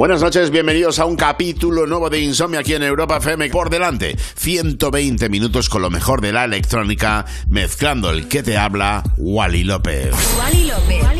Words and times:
Buenas 0.00 0.22
noches, 0.22 0.50
bienvenidos 0.50 0.98
a 0.98 1.04
un 1.04 1.14
capítulo 1.14 1.86
nuevo 1.86 2.08
de 2.08 2.20
Insomnia 2.20 2.60
aquí 2.60 2.72
en 2.72 2.82
Europa 2.82 3.18
FM. 3.18 3.50
Por 3.50 3.68
delante, 3.68 4.16
120 4.34 5.28
minutos 5.28 5.68
con 5.68 5.82
lo 5.82 5.90
mejor 5.90 6.22
de 6.22 6.32
la 6.32 6.44
electrónica, 6.44 7.26
mezclando 7.50 8.08
el 8.08 8.26
que 8.26 8.42
te 8.42 8.56
habla, 8.56 9.02
Wally 9.18 9.62
López. 9.62 10.14
Wally 10.38 10.64
López. 10.64 11.19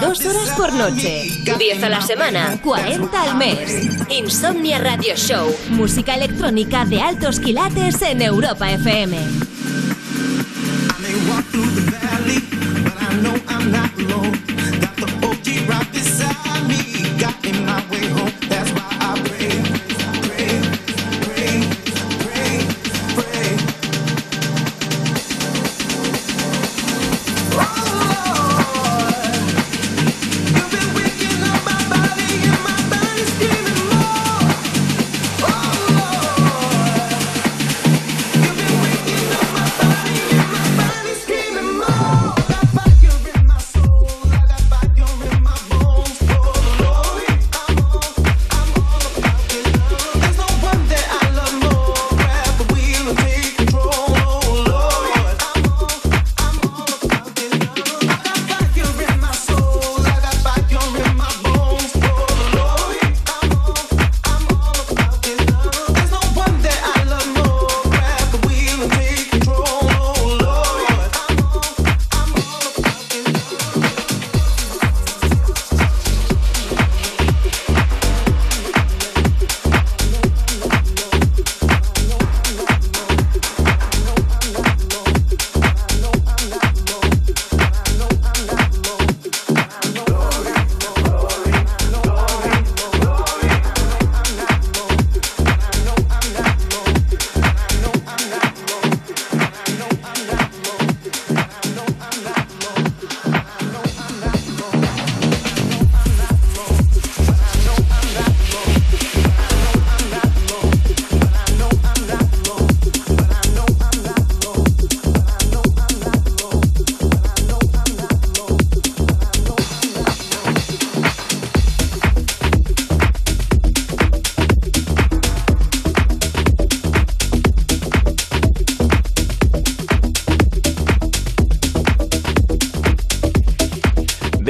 Dos 0.00 0.20
horas 0.24 0.50
por 0.56 0.72
noche, 0.72 1.28
10 1.58 1.82
a 1.84 1.88
la 1.88 2.00
semana, 2.00 2.60
40 2.62 3.22
al 3.22 3.36
mes. 3.36 3.88
Insomnia 4.08 4.78
Radio 4.78 5.14
Show, 5.14 5.54
música 5.70 6.14
electrónica 6.14 6.84
de 6.84 7.00
altos 7.00 7.38
quilates 7.38 8.02
en 8.02 8.22
Europa 8.22 8.70
FM. 8.70 9.43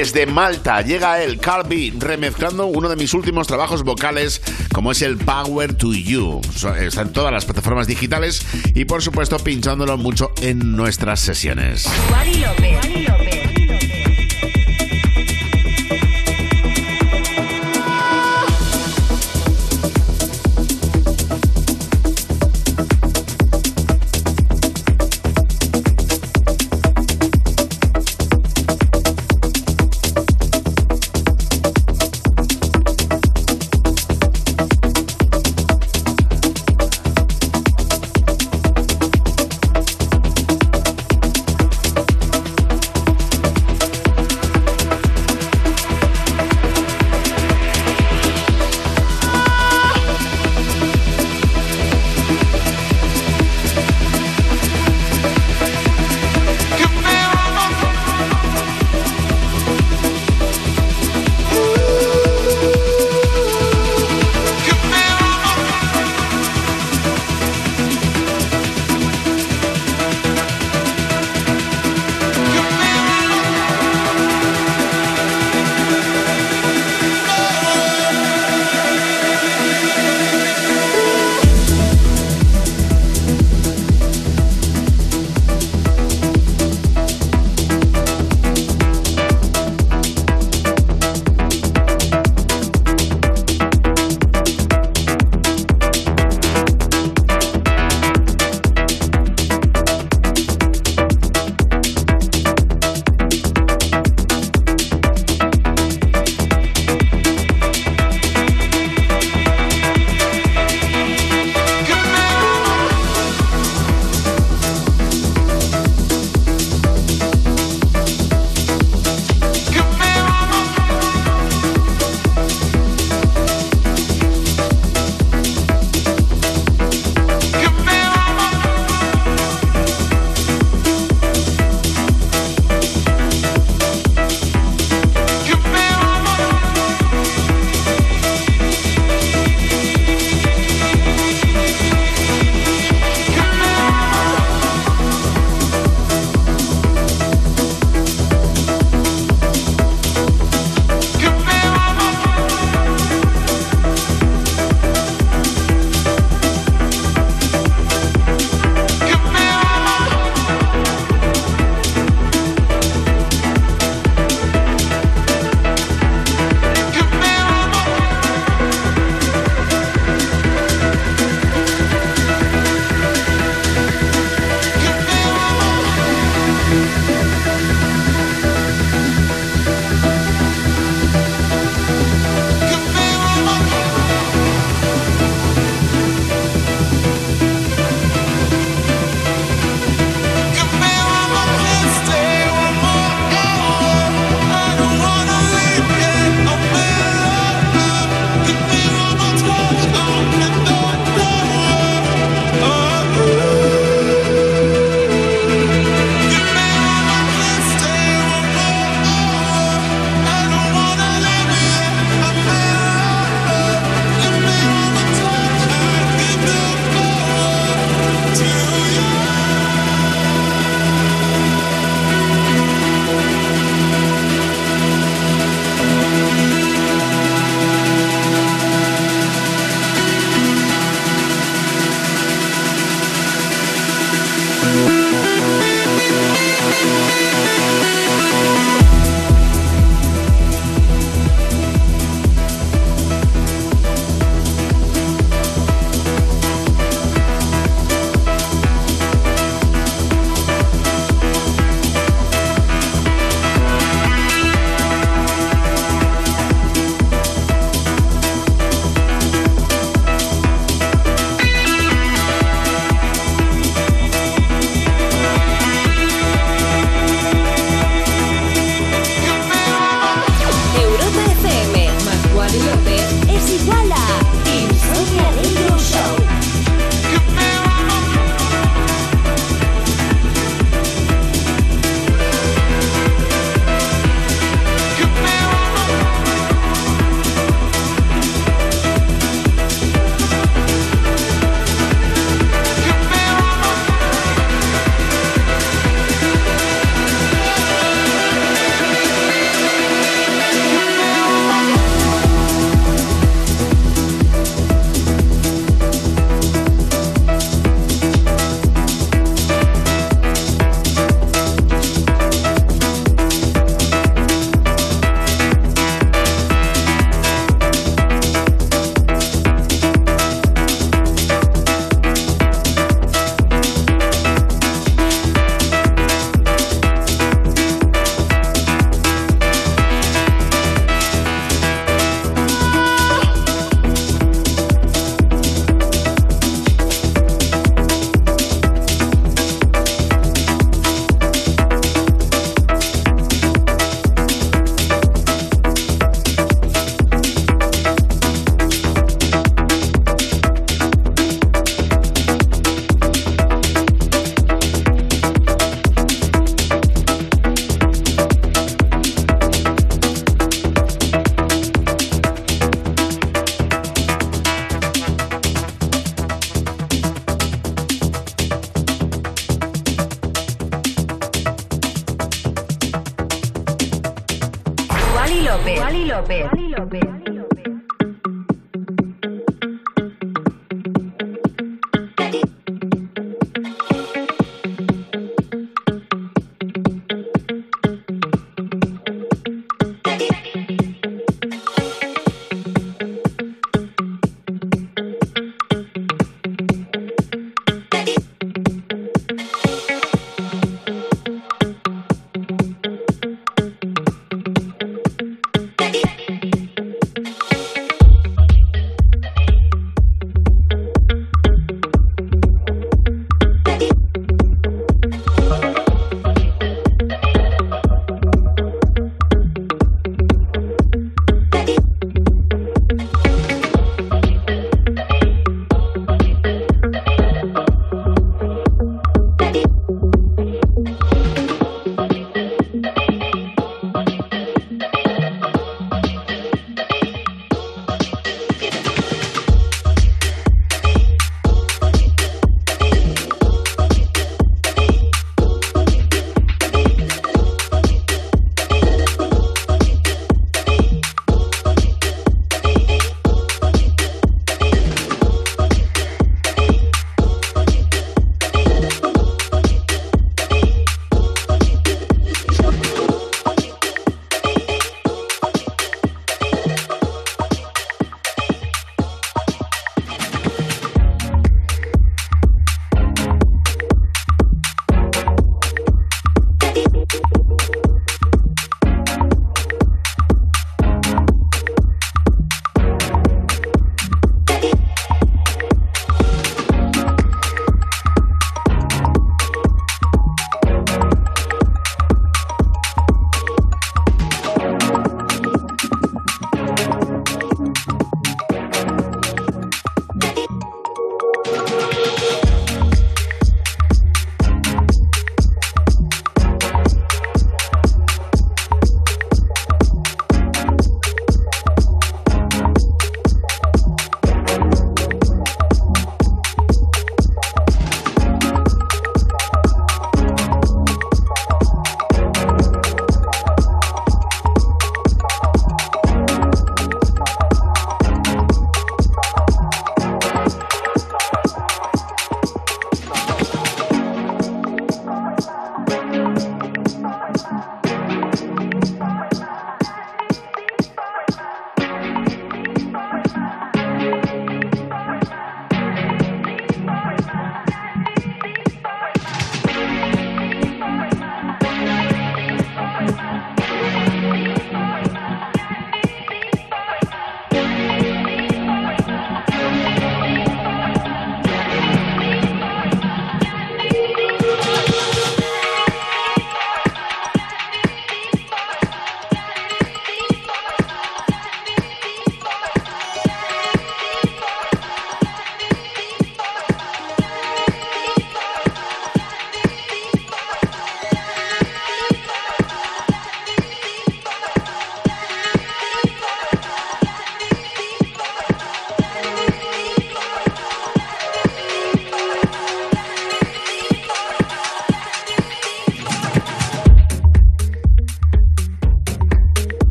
Desde 0.00 0.24
Malta 0.24 0.80
llega 0.80 1.22
el 1.22 1.38
Carby 1.38 1.90
remezclando 1.90 2.64
uno 2.64 2.88
de 2.88 2.96
mis 2.96 3.12
últimos 3.12 3.46
trabajos 3.46 3.82
vocales, 3.82 4.40
como 4.72 4.92
es 4.92 5.02
el 5.02 5.18
Power 5.18 5.74
to 5.74 5.92
You. 5.92 6.40
Está 6.80 7.02
en 7.02 7.12
todas 7.12 7.30
las 7.30 7.44
plataformas 7.44 7.86
digitales 7.86 8.40
y, 8.74 8.86
por 8.86 9.02
supuesto, 9.02 9.38
pinchándolo 9.38 9.98
mucho 9.98 10.32
en 10.40 10.74
nuestras 10.74 11.20
sesiones. 11.20 11.86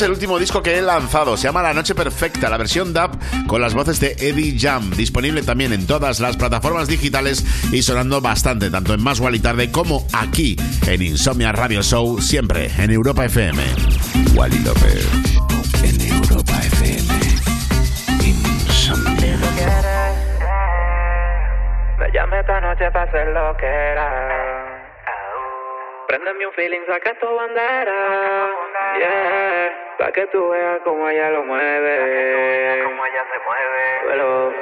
El 0.00 0.12
último 0.12 0.38
disco 0.38 0.62
que 0.62 0.78
he 0.78 0.82
lanzado. 0.82 1.36
Se 1.36 1.44
llama 1.44 1.62
La 1.62 1.74
Noche 1.74 1.94
Perfecta, 1.94 2.48
la 2.48 2.56
versión 2.56 2.92
DAP 2.92 3.14
con 3.46 3.60
las 3.60 3.74
voces 3.74 4.00
de 4.00 4.16
Eddie 4.18 4.56
Jam. 4.58 4.90
Disponible 4.90 5.42
también 5.42 5.72
en 5.72 5.86
todas 5.86 6.20
las 6.20 6.36
plataformas 6.36 6.88
digitales 6.88 7.44
y 7.72 7.82
sonando 7.82 8.20
bastante, 8.20 8.70
tanto 8.70 8.94
en 8.94 9.02
Más 9.02 9.20
y 9.20 9.40
Tarde 9.40 9.70
como 9.70 10.06
aquí 10.12 10.56
en 10.86 11.02
Insomnia 11.02 11.52
Radio 11.52 11.82
Show, 11.82 12.20
siempre 12.20 12.70
en 12.78 12.90
Europa 12.90 13.24
FM. 13.26 13.62
Wally 14.34 14.58
López 14.60 15.06
en 15.84 16.00
Europa 16.00 16.52
FM. 16.52 17.12
Insomnia. 18.24 19.36
Me 21.98 22.10
llame 22.12 22.40
esta 22.40 22.60
noche 22.60 22.90
para 22.90 23.02
hacer 23.02 23.28
lo 23.28 23.56
que 23.56 23.66
era. 23.66 24.82
Préndeme 26.08 26.46
un 26.46 26.52
feeling, 26.52 26.80
saca 26.86 27.18
tu 27.18 27.26
bandera. 27.26 28.61
Pa' 30.12 30.20
que 30.20 30.26
tú 30.26 30.50
veas 30.50 30.80
cómo 30.84 31.08
ella 31.08 31.30
lo 31.30 31.44
mueve. 31.44 32.82
Cómo 32.84 33.06
ella 33.06 33.24
se 33.32 33.38
mueve. 33.46 33.82
Pero... 34.08 34.52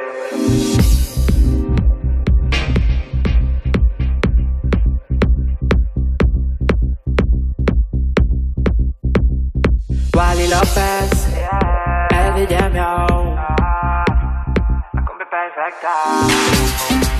Wally 10.15 10.47
López, 10.49 11.11
yeah. 11.35 12.09
Eddie 12.13 12.47
Jamio, 12.47 13.35
la 14.93 15.05
combi 15.05 15.25
perfecta. 15.25 17.20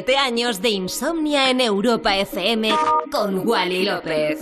7 0.00 0.16
años 0.16 0.62
de 0.62 0.70
insomnia 0.70 1.50
en 1.50 1.60
Europa 1.60 2.16
FM 2.16 2.70
con 3.12 3.46
Wally 3.46 3.84
López. 3.84 4.40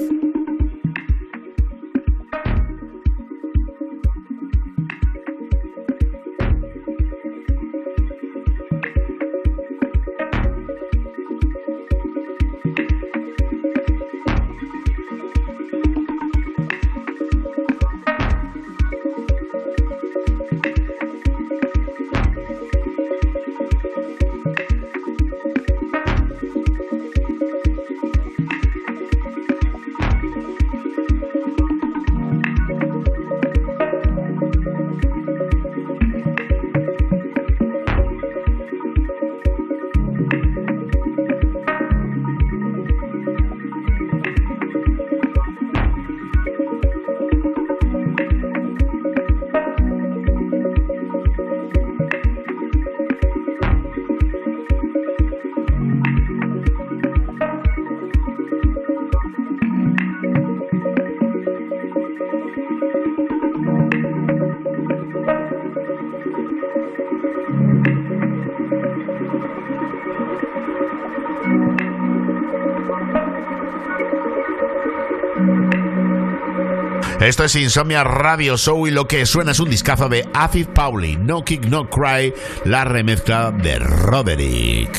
Esto 77.29 77.45
es 77.45 77.55
Insomnia 77.57 78.05
Radio 78.05 78.57
Show 78.57 78.87
y 78.87 78.91
lo 78.91 79.07
que 79.07 79.27
suena 79.27 79.51
es 79.51 79.61
un 79.61 79.69
discazo 79.69 80.09
de 80.09 80.27
Afif 80.33 80.67
Pauli, 80.69 81.19
No 81.19 81.45
Kick 81.45 81.67
No 81.67 81.91
Cry, 81.91 82.33
la 82.65 82.85
remezcla 82.85 83.51
de 83.51 83.79
Roderick. 83.79 84.99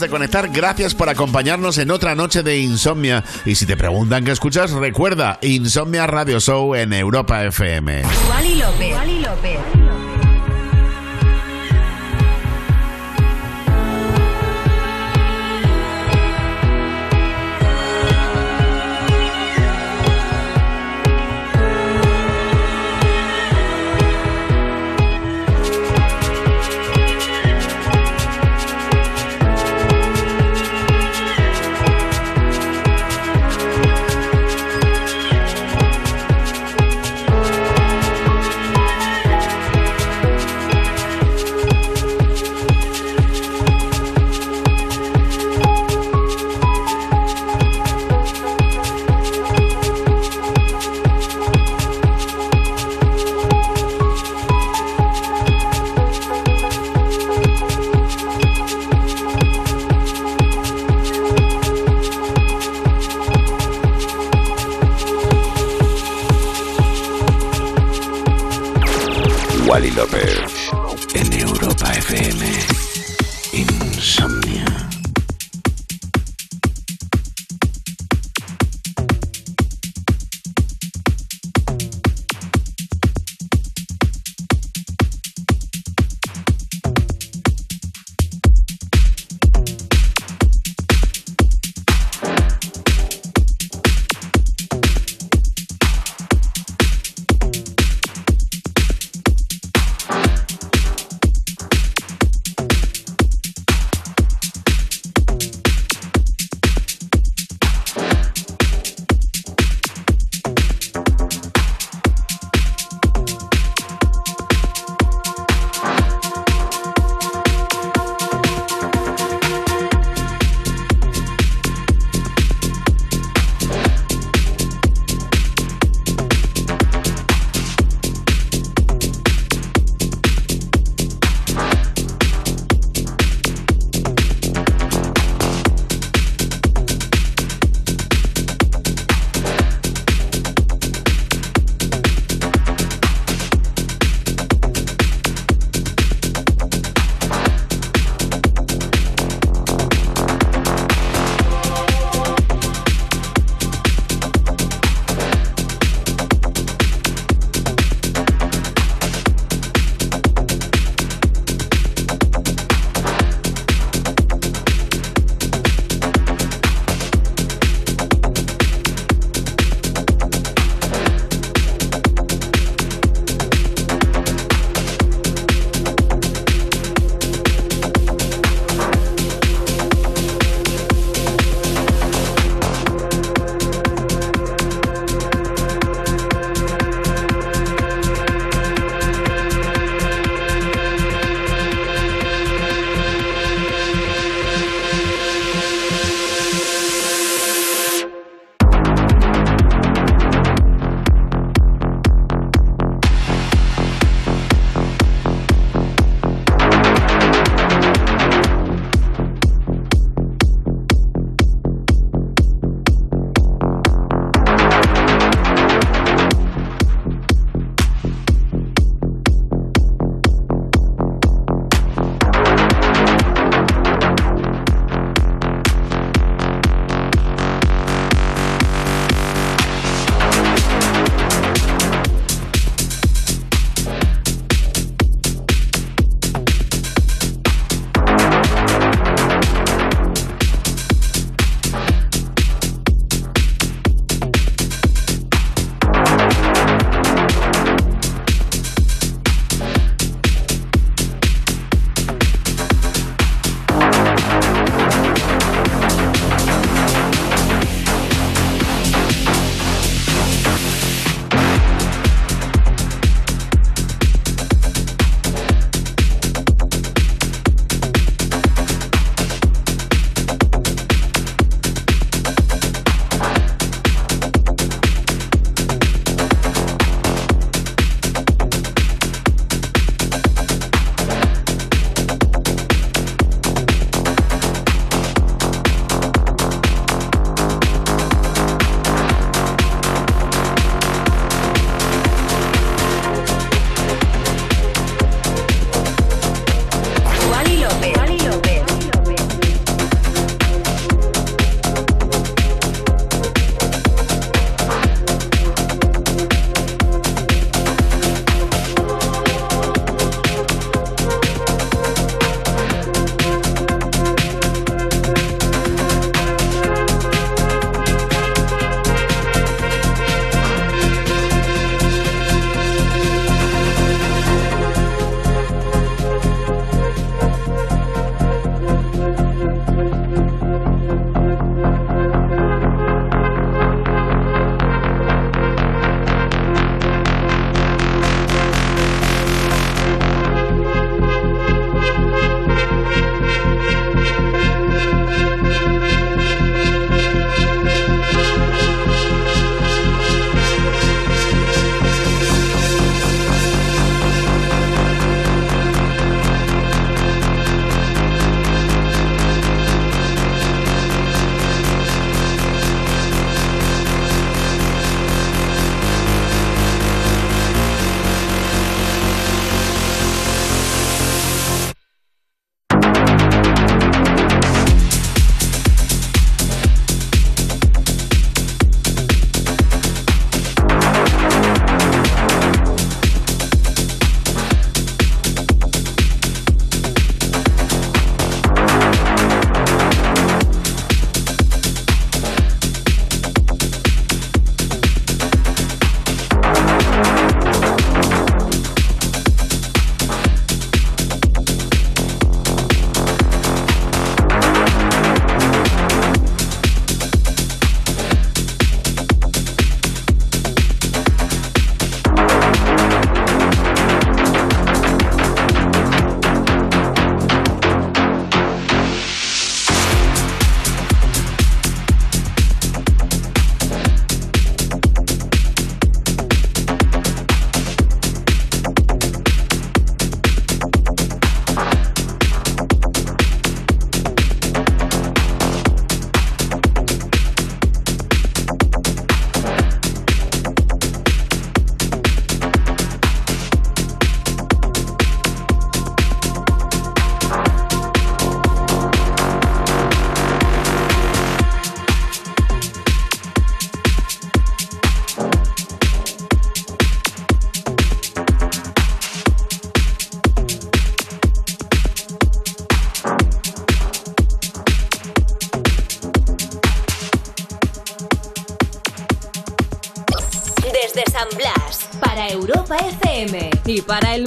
De 0.00 0.08
conectar, 0.08 0.48
gracias 0.48 0.94
por 0.94 1.08
acompañarnos 1.08 1.78
en 1.78 1.90
otra 1.90 2.14
noche 2.14 2.42
de 2.42 2.58
insomnia. 2.58 3.24
Y 3.44 3.54
si 3.54 3.66
te 3.66 3.76
preguntan 3.76 4.24
qué 4.24 4.32
escuchas, 4.32 4.72
recuerda 4.72 5.38
Insomnia 5.42 6.06
Radio 6.06 6.40
Show 6.40 6.74
en 6.74 6.92
Europa 6.92 7.44
FM. 7.44 8.02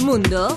Mundo, 0.08 0.56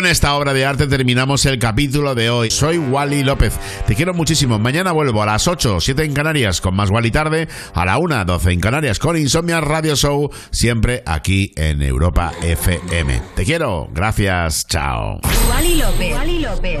Con 0.00 0.06
esta 0.06 0.34
obra 0.34 0.54
de 0.54 0.64
arte 0.64 0.86
terminamos 0.86 1.44
el 1.44 1.58
capítulo 1.58 2.14
de 2.14 2.30
hoy. 2.30 2.50
Soy 2.50 2.78
Wally 2.78 3.22
López. 3.22 3.52
Te 3.86 3.94
quiero 3.94 4.14
muchísimo. 4.14 4.58
Mañana 4.58 4.92
vuelvo 4.92 5.22
a 5.22 5.26
las 5.26 5.46
8, 5.46 5.78
7 5.78 6.04
en 6.04 6.14
Canarias 6.14 6.62
con 6.62 6.74
más 6.74 6.88
Wally 6.88 7.10
tarde, 7.10 7.48
a 7.74 7.84
la 7.84 7.98
1, 7.98 8.24
12 8.24 8.50
en 8.50 8.60
Canarias 8.60 8.98
con 8.98 9.18
Insomnia 9.18 9.60
Radio 9.60 9.94
Show, 9.96 10.30
siempre 10.50 11.02
aquí 11.04 11.52
en 11.54 11.82
Europa 11.82 12.32
FM. 12.40 13.20
Te 13.36 13.44
quiero. 13.44 13.90
Gracias. 13.92 14.66
Chao. 14.68 15.20
Wally 15.50 15.74
López. 15.74 16.14
Wally 16.14 16.38
López. 16.38 16.80